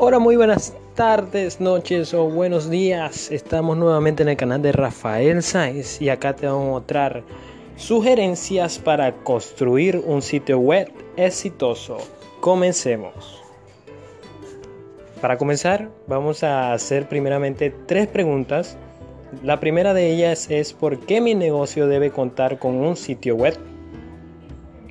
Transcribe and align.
Hola, 0.00 0.20
muy 0.20 0.36
buenas 0.36 0.76
tardes, 0.94 1.60
noches 1.60 2.14
o 2.14 2.30
buenos 2.30 2.70
días. 2.70 3.32
Estamos 3.32 3.76
nuevamente 3.76 4.22
en 4.22 4.28
el 4.28 4.36
canal 4.36 4.62
de 4.62 4.70
Rafael 4.70 5.42
Sáenz 5.42 6.00
y 6.00 6.08
acá 6.08 6.36
te 6.36 6.46
vamos 6.46 6.68
a 6.68 6.70
mostrar 6.70 7.24
sugerencias 7.74 8.78
para 8.78 9.12
construir 9.24 10.00
un 10.06 10.22
sitio 10.22 10.60
web 10.60 10.88
exitoso. 11.16 11.96
Comencemos. 12.38 13.42
Para 15.20 15.36
comenzar, 15.36 15.90
vamos 16.06 16.44
a 16.44 16.72
hacer 16.72 17.08
primeramente 17.08 17.74
tres 17.86 18.06
preguntas. 18.06 18.78
La 19.42 19.58
primera 19.58 19.94
de 19.94 20.12
ellas 20.12 20.48
es 20.48 20.74
¿por 20.74 21.00
qué 21.00 21.20
mi 21.20 21.34
negocio 21.34 21.88
debe 21.88 22.12
contar 22.12 22.60
con 22.60 22.76
un 22.76 22.94
sitio 22.94 23.34
web? 23.34 23.58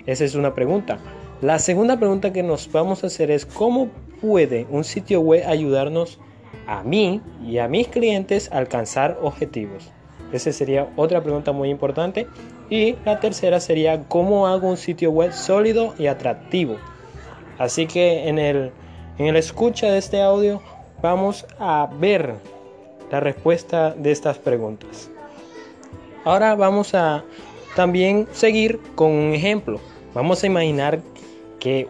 Esa 0.05 0.25
es 0.25 0.35
una 0.35 0.53
pregunta. 0.53 0.99
La 1.39 1.59
segunda 1.59 1.97
pregunta 1.97 2.33
que 2.33 2.43
nos 2.43 2.69
vamos 2.69 3.05
a 3.05 3.07
hacer 3.07 3.31
es 3.31 3.45
¿cómo 3.45 3.89
puede 4.21 4.67
un 4.69 4.83
sitio 4.83 5.21
web 5.21 5.43
ayudarnos 5.47 6.19
a 6.67 6.83
mí 6.83 7.21
y 7.45 7.57
a 7.57 7.67
mis 7.67 7.87
clientes 7.87 8.51
a 8.51 8.57
alcanzar 8.57 9.17
objetivos? 9.21 9.91
Esa 10.31 10.51
sería 10.51 10.91
otra 10.95 11.23
pregunta 11.23 11.51
muy 11.51 11.69
importante. 11.69 12.27
Y 12.69 12.95
la 13.05 13.19
tercera 13.19 13.59
sería 13.59 14.03
¿cómo 14.07 14.47
hago 14.47 14.67
un 14.69 14.77
sitio 14.77 15.11
web 15.11 15.31
sólido 15.31 15.93
y 15.97 16.07
atractivo? 16.07 16.77
Así 17.57 17.87
que 17.87 18.27
en 18.27 18.39
el, 18.39 18.71
en 19.17 19.27
el 19.27 19.37
escucha 19.37 19.89
de 19.89 19.97
este 19.97 20.21
audio 20.21 20.61
vamos 21.01 21.45
a 21.59 21.89
ver 21.99 22.35
la 23.09 23.19
respuesta 23.19 23.91
de 23.91 24.11
estas 24.11 24.37
preguntas. 24.37 25.09
Ahora 26.25 26.55
vamos 26.55 26.93
a 26.93 27.23
también 27.75 28.27
seguir 28.33 28.79
con 28.95 29.11
un 29.11 29.33
ejemplo. 29.33 29.79
Vamos 30.13 30.43
a 30.43 30.47
imaginar 30.47 30.99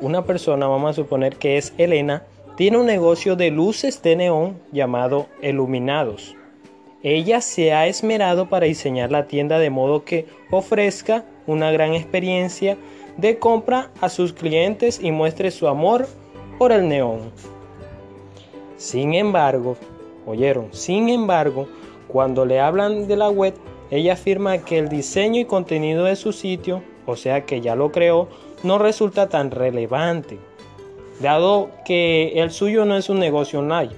una 0.01 0.25
persona, 0.25 0.67
vamos 0.67 0.91
a 0.91 1.01
suponer 1.01 1.35
que 1.35 1.57
es 1.57 1.73
Elena, 1.77 2.23
tiene 2.55 2.77
un 2.77 2.85
negocio 2.85 3.35
de 3.35 3.51
luces 3.51 4.01
de 4.01 4.15
neón 4.15 4.59
llamado 4.71 5.27
Iluminados. 5.41 6.35
Ella 7.03 7.41
se 7.41 7.73
ha 7.73 7.87
esmerado 7.87 8.49
para 8.49 8.65
diseñar 8.65 9.11
la 9.11 9.27
tienda 9.27 9.59
de 9.59 9.69
modo 9.69 10.03
que 10.03 10.25
ofrezca 10.49 11.23
una 11.45 11.71
gran 11.71 11.93
experiencia 11.93 12.77
de 13.17 13.37
compra 13.37 13.91
a 14.01 14.09
sus 14.09 14.33
clientes 14.33 14.99
y 15.01 15.11
muestre 15.11 15.51
su 15.51 15.67
amor 15.67 16.07
por 16.57 16.71
el 16.71 16.87
neón. 16.87 17.31
Sin 18.77 19.13
embargo, 19.13 19.77
oyeron, 20.25 20.69
sin 20.71 21.09
embargo, 21.09 21.67
cuando 22.07 22.45
le 22.45 22.59
hablan 22.59 23.07
de 23.07 23.17
la 23.17 23.29
web, 23.29 23.53
ella 23.91 24.13
afirma 24.13 24.57
que 24.59 24.79
el 24.79 24.89
diseño 24.89 25.39
y 25.39 25.45
contenido 25.45 26.05
de 26.05 26.15
su 26.15 26.33
sitio, 26.33 26.83
o 27.05 27.15
sea 27.15 27.45
que 27.45 27.61
ya 27.61 27.75
lo 27.75 27.91
creó, 27.91 28.27
no 28.63 28.77
resulta 28.77 29.29
tan 29.29 29.51
relevante, 29.51 30.39
dado 31.19 31.69
que 31.85 32.41
el 32.41 32.51
suyo 32.51 32.85
no 32.85 32.95
es 32.95 33.09
un 33.09 33.19
negocio 33.19 33.59
online. 33.59 33.91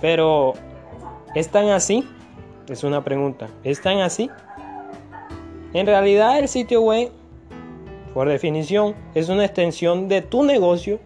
Pero, 0.00 0.54
¿es 1.34 1.48
tan 1.48 1.68
así? 1.68 2.04
Es 2.68 2.84
una 2.84 3.04
pregunta. 3.04 3.48
¿Es 3.64 3.80
tan 3.80 4.00
así? 4.00 4.30
En 5.74 5.86
realidad 5.86 6.38
el 6.38 6.48
sitio 6.48 6.82
web, 6.82 7.10
por 8.12 8.28
definición, 8.28 8.94
es 9.14 9.28
una 9.28 9.44
extensión 9.44 10.08
de 10.08 10.20
tu 10.20 10.42
negocio 10.42 11.00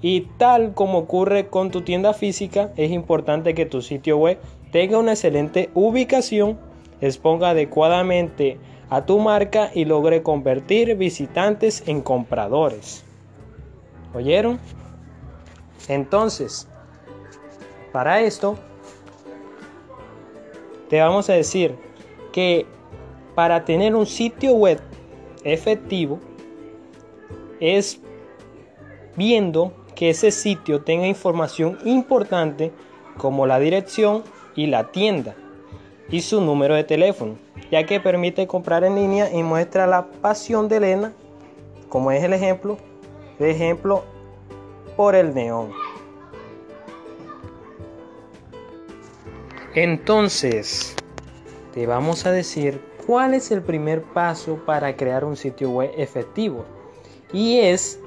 y 0.00 0.22
tal 0.38 0.74
como 0.74 0.98
ocurre 0.98 1.48
con 1.48 1.70
tu 1.70 1.80
tienda 1.80 2.14
física, 2.14 2.70
es 2.76 2.90
importante 2.92 3.54
que 3.54 3.66
tu 3.66 3.82
sitio 3.82 4.18
web 4.18 4.38
tenga 4.70 4.98
una 4.98 5.12
excelente 5.12 5.70
ubicación, 5.74 6.58
exponga 7.00 7.50
adecuadamente 7.50 8.58
a 8.90 9.04
tu 9.04 9.18
marca 9.18 9.70
y 9.74 9.84
logre 9.84 10.22
convertir 10.22 10.96
visitantes 10.96 11.82
en 11.86 12.02
compradores. 12.02 13.04
¿Oyeron? 14.14 14.60
Entonces, 15.88 16.68
para 17.92 18.20
esto, 18.20 18.56
te 20.88 21.00
vamos 21.00 21.28
a 21.28 21.34
decir 21.34 21.76
que 22.32 22.66
para 23.34 23.64
tener 23.64 23.94
un 23.94 24.06
sitio 24.06 24.52
web 24.52 24.80
efectivo 25.44 26.20
es 27.60 28.00
viendo 29.16 29.72
que 29.94 30.10
ese 30.10 30.30
sitio 30.30 30.82
tenga 30.82 31.06
información 31.06 31.78
importante 31.84 32.72
como 33.16 33.46
la 33.46 33.58
dirección 33.58 34.22
y 34.54 34.66
la 34.66 34.90
tienda 34.92 35.34
y 36.08 36.20
su 36.20 36.40
número 36.40 36.74
de 36.74 36.84
teléfono, 36.84 37.36
ya 37.70 37.84
que 37.84 38.00
permite 38.00 38.46
comprar 38.46 38.84
en 38.84 38.94
línea 38.94 39.32
y 39.32 39.42
muestra 39.42 39.86
la 39.86 40.06
pasión 40.06 40.68
de 40.68 40.76
Elena, 40.76 41.12
como 41.88 42.10
es 42.10 42.22
el 42.22 42.32
ejemplo, 42.32 42.78
de 43.38 43.50
ejemplo 43.50 44.04
por 44.96 45.14
el 45.14 45.34
neón. 45.34 45.72
Entonces, 49.74 50.96
te 51.74 51.86
vamos 51.86 52.24
a 52.24 52.32
decir 52.32 52.80
cuál 53.06 53.34
es 53.34 53.50
el 53.50 53.60
primer 53.60 54.02
paso 54.02 54.58
para 54.64 54.96
crear 54.96 55.24
un 55.24 55.36
sitio 55.36 55.70
web 55.70 55.90
efectivo. 55.96 56.64
Y 57.32 57.58
es 57.58 58.00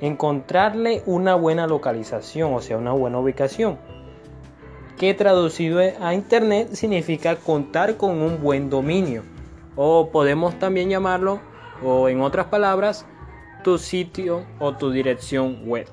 encontrarle 0.00 1.02
una 1.06 1.36
buena 1.36 1.68
localización, 1.68 2.54
o 2.54 2.60
sea, 2.60 2.78
una 2.78 2.92
buena 2.92 3.20
ubicación 3.20 3.78
que 5.02 5.14
traducido 5.14 5.80
a 5.80 6.14
internet 6.14 6.74
significa 6.74 7.34
contar 7.34 7.96
con 7.96 8.22
un 8.22 8.40
buen 8.40 8.70
dominio. 8.70 9.24
O 9.74 10.10
podemos 10.12 10.56
también 10.60 10.90
llamarlo, 10.90 11.40
o 11.82 12.08
en 12.08 12.20
otras 12.20 12.46
palabras, 12.46 13.04
tu 13.64 13.78
sitio 13.78 14.46
o 14.60 14.76
tu 14.76 14.92
dirección 14.92 15.66
web. 15.66 15.88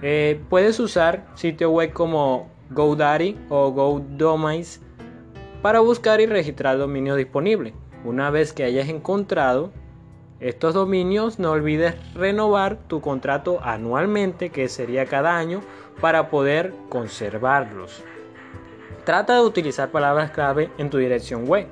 Eh, 0.00 0.40
puedes 0.48 0.80
usar 0.80 1.26
sitio 1.34 1.72
web 1.72 1.92
como 1.92 2.48
GoDaddy 2.70 3.36
o 3.50 3.70
GoDomains 3.72 4.80
para 5.60 5.80
buscar 5.80 6.22
y 6.22 6.26
registrar 6.26 6.78
dominios 6.78 7.18
disponibles. 7.18 7.74
Una 8.02 8.30
vez 8.30 8.54
que 8.54 8.64
hayas 8.64 8.88
encontrado 8.88 9.72
estos 10.40 10.74
dominios, 10.74 11.38
no 11.38 11.52
olvides 11.52 11.94
renovar 12.14 12.76
tu 12.88 13.00
contrato 13.00 13.60
anualmente, 13.62 14.50
que 14.50 14.68
sería 14.68 15.06
cada 15.06 15.36
año, 15.36 15.60
para 16.00 16.28
poder 16.28 16.74
conservarlos. 16.88 18.02
Trata 19.04 19.34
de 19.34 19.42
utilizar 19.42 19.90
palabras 19.90 20.30
clave 20.30 20.70
en 20.78 20.90
tu 20.90 20.98
dirección 20.98 21.46
web. 21.46 21.66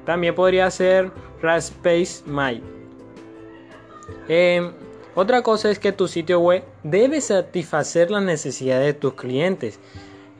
También 0.05 0.35
podría 0.35 0.71
ser 0.71 1.11
Raspberry 1.43 2.09
Mail. 2.27 2.63
Em, 4.29 4.73
otra 5.15 5.43
cosa 5.43 5.71
es 5.71 5.79
que 5.79 5.93
tu 5.93 6.09
sitio 6.09 6.41
web 6.41 6.63
debe 6.83 7.21
satisfacer 7.21 8.11
las 8.11 8.23
necesidades 8.23 8.87
de 8.87 8.95
tus 8.95 9.15
clientes 9.15 9.81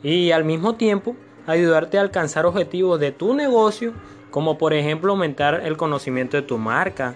y 0.03 0.31
al 0.31 0.45
mismo 0.45 0.75
tiempo 0.75 1.15
ayudarte 1.47 1.97
a 1.97 2.01
alcanzar 2.01 2.45
objetivos 2.45 2.99
de 2.99 3.11
tu 3.11 3.33
negocio, 3.33 3.93
como 4.29 4.57
por 4.57 4.73
ejemplo 4.73 5.11
aumentar 5.11 5.61
el 5.65 5.77
conocimiento 5.77 6.37
de 6.37 6.43
tu 6.43 6.57
marca, 6.57 7.15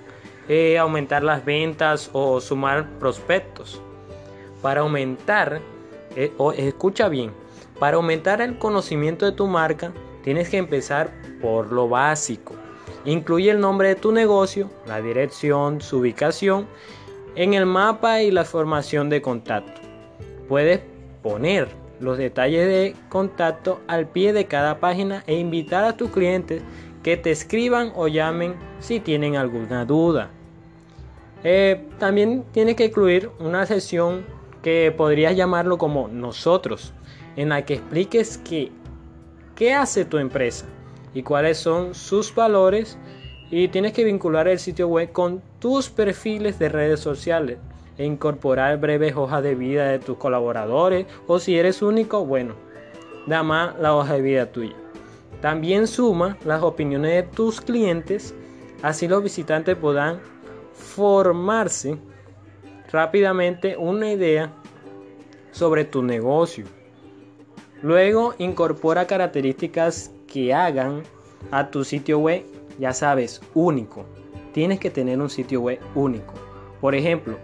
eh, 0.49 0.77
aumentar 0.77 1.23
las 1.23 1.45
ventas 1.45 2.09
o 2.13 2.41
sumar 2.41 2.89
prospectos. 2.99 3.81
Para 4.61 4.81
aumentar, 4.81 5.61
eh, 6.15 6.31
escucha 6.57 7.09
bien, 7.09 7.31
Para 7.79 7.97
aumentar 7.97 8.39
el 8.39 8.57
conocimiento 8.57 9.25
de 9.25 9.33
tu 9.33 9.47
marca, 9.47 9.91
tienes 10.23 10.47
que 10.47 10.55
empezar 10.55 11.11
por 11.41 11.73
lo 11.73 11.89
básico. 11.89 12.55
Incluye 13.05 13.51
el 13.51 13.59
nombre 13.59 13.89
de 13.89 13.95
tu 13.95 14.11
negocio, 14.11 14.71
la 14.87 14.99
dirección, 14.99 15.79
su 15.79 15.99
ubicación 15.99 16.65
en 17.35 17.53
el 17.53 17.67
mapa 17.67 18.23
y 18.23 18.31
la 18.31 18.45
formación 18.45 19.09
de 19.09 19.21
contacto. 19.21 19.79
Puedes 20.47 20.81
poner 21.21 21.67
los 21.99 22.17
detalles 22.17 22.67
de 22.67 22.95
contacto 23.09 23.79
al 23.87 24.07
pie 24.07 24.33
de 24.33 24.45
cada 24.45 24.79
página 24.79 25.23
e 25.27 25.37
invitar 25.37 25.83
a 25.83 25.95
tus 25.95 26.09
clientes 26.09 26.63
que 27.03 27.15
te 27.15 27.29
escriban 27.29 27.91
o 27.95 28.07
llamen 28.07 28.55
si 28.79 28.99
tienen 28.99 29.35
alguna 29.35 29.85
duda. 29.85 30.31
Eh, 31.43 31.85
también 31.99 32.43
tienes 32.53 32.75
que 32.75 32.85
incluir 32.85 33.29
una 33.39 33.67
sesión 33.67 34.25
que 34.63 34.91
podrías 34.95 35.35
llamarlo 35.35 35.77
como 35.77 36.07
nosotros, 36.07 36.91
en 37.35 37.49
la 37.49 37.65
que 37.65 37.75
expliques 37.75 38.41
qué 39.55 39.73
hace 39.75 40.05
tu 40.05 40.17
empresa 40.17 40.65
y 41.15 41.23
cuáles 41.23 41.57
son 41.57 41.95
sus 41.95 42.35
valores 42.35 42.99
y 43.49 43.69
tienes 43.69 43.93
que 43.93 44.03
vincular 44.03 44.47
el 44.47 44.59
sitio 44.59 44.87
web 44.89 45.11
con 45.11 45.41
tus 45.59 45.89
perfiles 45.89 46.59
de 46.59 46.69
redes 46.69 46.99
sociales 46.99 47.57
e 47.97 48.05
incorporar 48.05 48.77
breves 48.79 49.15
hojas 49.15 49.41
de 49.41 49.55
vida 49.55 49.87
de 49.87 49.99
tus 49.99 50.17
colaboradores 50.17 51.07
o 51.25 51.39
si 51.39 51.57
eres 51.57 51.81
único, 51.81 52.25
bueno, 52.25 52.55
da 53.25 53.43
más 53.43 53.79
la 53.79 53.95
hoja 53.95 54.13
de 54.15 54.21
vida 54.21 54.51
tuya. 54.51 54.75
También 55.41 55.87
suma 55.87 56.37
las 56.43 56.61
opiniones 56.63 57.11
de 57.11 57.23
tus 57.23 57.61
clientes, 57.61 58.35
así 58.83 59.07
los 59.07 59.23
visitantes 59.23 59.77
podrán 59.77 60.19
formarse 60.73 61.97
rápidamente 62.91 63.77
una 63.77 64.11
idea 64.11 64.51
sobre 65.51 65.85
tu 65.85 66.03
negocio. 66.03 66.65
Luego 67.81 68.33
incorpora 68.37 69.07
características 69.07 70.11
que 70.35 70.53
hagan 70.53 71.01
a 71.49 71.71
tu 71.71 71.85
sitio 71.85 72.19
web, 72.19 72.43
ya 72.77 72.91
sabes, 72.91 73.39
único. 73.53 74.03
Tienes 74.51 74.81
que 74.81 74.89
tener 74.89 75.17
un 75.21 75.29
sitio 75.29 75.61
web 75.61 75.79
único. 75.95 76.33
Por 76.81 76.93
ejemplo, 76.93 77.37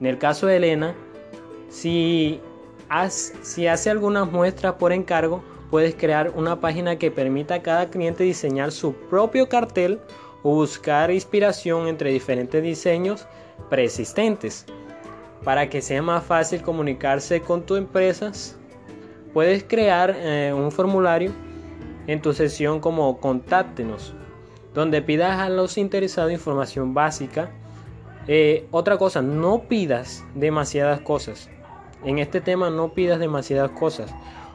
en 0.00 0.06
el 0.06 0.16
caso 0.16 0.46
de 0.46 0.56
Elena, 0.56 0.94
si, 1.68 2.40
hace 2.88 3.90
algunas 3.90 4.32
muestras 4.32 4.72
por 4.76 4.90
encargo, 4.90 5.44
puedes 5.70 5.94
crear 5.94 6.32
una 6.34 6.58
página 6.58 6.96
que 6.96 7.10
permita 7.10 7.56
a 7.56 7.62
cada 7.62 7.90
cliente 7.90 8.24
diseñar 8.24 8.72
su 8.72 8.94
propio 8.94 9.46
cartel 9.46 10.00
o 10.42 10.54
buscar 10.54 11.10
inspiración 11.10 11.88
entre 11.88 12.10
diferentes 12.10 12.62
diseños 12.62 13.26
preexistentes. 13.68 14.64
Para 15.44 15.68
que 15.68 15.82
sea 15.82 16.00
más 16.00 16.24
fácil 16.24 16.62
comunicarse 16.62 17.42
con 17.42 17.66
tus 17.66 17.76
empresas, 17.76 18.56
puedes 19.34 19.62
crear 19.62 20.16
eh, 20.16 20.54
un 20.56 20.72
formulario 20.72 21.32
en 22.10 22.20
tu 22.20 22.32
sesión 22.32 22.80
como 22.80 23.20
Contáctenos, 23.20 24.14
donde 24.74 25.00
pidas 25.00 25.38
a 25.38 25.48
los 25.48 25.78
interesados 25.78 26.32
información 26.32 26.92
básica. 26.92 27.52
Eh, 28.26 28.66
otra 28.72 28.98
cosa, 28.98 29.22
no 29.22 29.62
pidas 29.68 30.24
demasiadas 30.34 31.02
cosas. 31.02 31.48
En 32.04 32.18
este 32.18 32.40
tema 32.40 32.68
no 32.68 32.94
pidas 32.94 33.20
demasiadas 33.20 33.70
cosas 33.70 34.12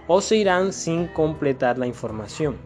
o 0.08 0.20
se 0.20 0.36
irán 0.36 0.74
sin 0.74 1.08
completar 1.08 1.78
la 1.78 1.88
información. 1.88 2.58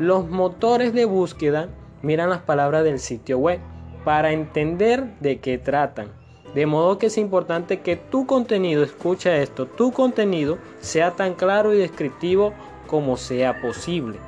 Los 0.00 0.28
motores 0.28 0.92
de 0.92 1.04
búsqueda 1.04 1.68
miran 2.02 2.30
las 2.30 2.42
palabras 2.42 2.82
del 2.82 2.98
sitio 2.98 3.38
web 3.38 3.60
para 4.04 4.32
entender 4.32 5.16
de 5.20 5.38
qué 5.38 5.58
tratan. 5.58 6.10
De 6.56 6.66
modo 6.66 6.98
que 6.98 7.06
es 7.06 7.18
importante 7.18 7.82
que 7.82 7.94
tu 7.94 8.26
contenido, 8.26 8.82
escucha 8.82 9.36
esto, 9.36 9.66
tu 9.66 9.92
contenido 9.92 10.58
sea 10.80 11.12
tan 11.12 11.34
claro 11.34 11.72
y 11.72 11.78
descriptivo 11.78 12.52
como 12.86 13.16
sea 13.16 13.60
posible. 13.60 14.18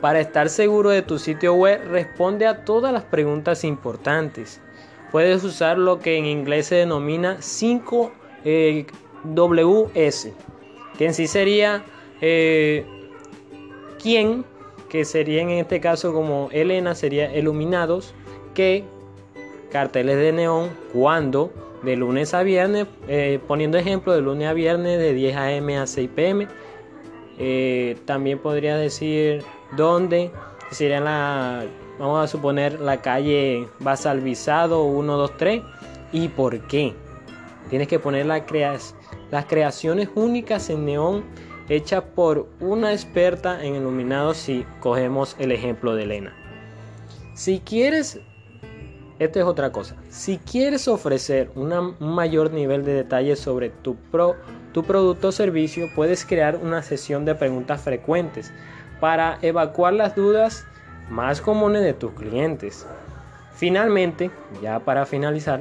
Para 0.00 0.20
estar 0.20 0.48
seguro 0.50 0.90
de 0.90 1.02
tu 1.02 1.18
sitio 1.18 1.54
web, 1.54 1.80
responde 1.88 2.46
a 2.46 2.64
todas 2.64 2.92
las 2.92 3.04
preguntas 3.04 3.64
importantes. 3.64 4.60
Puedes 5.10 5.44
usar 5.44 5.78
lo 5.78 6.00
que 6.00 6.18
en 6.18 6.26
inglés 6.26 6.66
se 6.66 6.74
denomina 6.74 7.36
5 7.40 8.12
eh, 8.44 8.86
que 10.98 11.06
en 11.06 11.14
sí 11.14 11.26
sería 11.26 11.84
eh, 12.20 12.84
quién, 14.02 14.44
que 14.88 15.04
sería 15.04 15.42
en 15.42 15.50
este 15.50 15.80
caso 15.80 16.12
como 16.12 16.48
Elena, 16.52 16.94
sería 16.94 17.34
iluminados, 17.36 18.14
que 18.54 18.84
carteles 19.70 20.16
de 20.18 20.32
neón, 20.32 20.70
cuando, 20.92 21.52
de 21.82 21.96
lunes 21.96 22.34
a 22.34 22.42
viernes, 22.42 22.86
eh, 23.08 23.40
poniendo 23.46 23.78
ejemplo 23.78 24.12
de 24.12 24.20
lunes 24.20 24.48
a 24.48 24.52
viernes 24.52 24.98
de 24.98 25.14
10 25.14 25.36
a.m. 25.36 25.78
a 25.78 25.86
6 25.86 26.10
p.m. 26.14 26.48
Eh, 27.38 27.96
también 28.04 28.38
podría 28.38 28.76
decir 28.76 29.42
dónde, 29.76 30.30
sería 30.70 31.00
la, 31.00 31.64
vamos 31.98 32.24
a 32.24 32.28
suponer 32.28 32.80
la 32.80 33.00
calle 33.00 33.68
Basalvizado 33.80 34.84
123 34.84 35.62
y 36.12 36.28
por 36.28 36.60
qué. 36.68 36.94
Tienes 37.70 37.88
que 37.88 37.98
poner 37.98 38.26
las 38.26 38.42
creaciones 39.46 40.08
únicas 40.14 40.68
en 40.70 40.84
neón 40.84 41.24
hechas 41.68 42.02
por 42.14 42.46
una 42.60 42.92
experta 42.92 43.64
en 43.64 43.76
iluminado 43.76 44.34
si 44.34 44.66
cogemos 44.80 45.34
el 45.38 45.52
ejemplo 45.52 45.94
de 45.94 46.02
Elena. 46.02 46.36
Si 47.34 47.60
quieres, 47.60 48.20
esto 49.18 49.40
es 49.40 49.44
otra 49.44 49.72
cosa, 49.72 49.96
si 50.08 50.38
quieres 50.38 50.86
ofrecer 50.88 51.50
un 51.54 51.96
mayor 51.98 52.52
nivel 52.52 52.84
de 52.84 52.92
detalle 52.92 53.34
sobre 53.34 53.70
tu, 53.70 53.96
pro, 53.96 54.36
tu 54.74 54.82
producto 54.82 55.28
o 55.28 55.32
servicio, 55.32 55.88
puedes 55.94 56.26
crear 56.26 56.56
una 56.56 56.82
sesión 56.82 57.24
de 57.24 57.36
preguntas 57.36 57.80
frecuentes 57.80 58.52
para 59.00 59.38
evacuar 59.40 59.94
las 59.94 60.16
dudas 60.16 60.66
más 61.08 61.40
comunes 61.40 61.82
de 61.82 61.94
tus 61.94 62.12
clientes. 62.12 62.84
Finalmente, 63.54 64.32
ya 64.60 64.80
para 64.80 65.06
finalizar, 65.06 65.60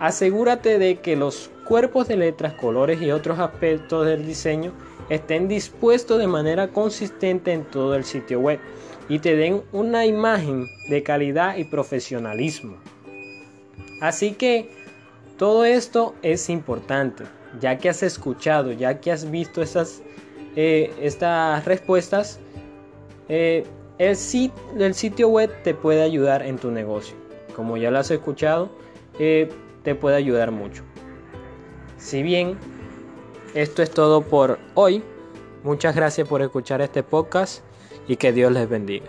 asegúrate 0.00 0.80
de 0.80 0.96
que 0.96 1.14
los 1.14 1.52
cuerpos 1.64 2.08
de 2.08 2.16
letras, 2.16 2.54
colores 2.54 3.00
y 3.00 3.12
otros 3.12 3.38
aspectos 3.38 4.04
del 4.06 4.26
diseño 4.26 4.72
estén 5.08 5.46
dispuestos 5.46 6.18
de 6.18 6.26
manera 6.26 6.66
consistente 6.66 7.52
en 7.52 7.64
todo 7.64 7.94
el 7.94 8.04
sitio 8.04 8.40
web 8.40 8.58
y 9.08 9.20
te 9.20 9.36
den 9.36 9.62
una 9.70 10.04
imagen 10.04 10.66
de 10.88 11.04
calidad 11.04 11.56
y 11.58 11.64
profesionalismo. 11.64 12.76
Así 14.00 14.32
que 14.32 14.68
todo 15.38 15.64
esto 15.64 16.16
es 16.22 16.50
importante, 16.50 17.24
ya 17.60 17.78
que 17.78 17.88
has 17.88 18.02
escuchado, 18.02 18.72
ya 18.72 19.00
que 19.00 19.10
has 19.12 19.30
visto 19.30 19.62
estas, 19.62 20.02
eh, 20.56 20.92
estas 21.00 21.64
respuestas, 21.64 22.40
eh, 23.28 23.64
el, 23.98 24.16
el, 24.78 24.94
sitio 24.94 25.28
web 25.28 25.50
te 25.62 25.74
puede 25.74 26.02
ayudar 26.02 26.42
en 26.42 26.58
tu 26.58 26.70
negocio. 26.70 27.16
Como 27.54 27.76
ya 27.76 27.90
lo 27.90 27.98
has 27.98 28.10
escuchado, 28.10 28.70
eh, 29.18 29.48
te 29.82 29.94
puede 29.94 30.16
ayudar 30.16 30.50
mucho. 30.50 30.82
Si 31.98 32.22
bien 32.22 32.58
esto 33.54 33.82
es 33.82 33.90
todo 33.90 34.22
por 34.22 34.58
hoy, 34.74 35.02
muchas 35.62 35.94
gracias 35.94 36.26
por 36.26 36.42
escuchar 36.42 36.80
este 36.80 37.02
podcast 37.02 37.62
y 38.08 38.16
que 38.16 38.32
Dios 38.32 38.50
les 38.52 38.68
bendiga. 38.68 39.06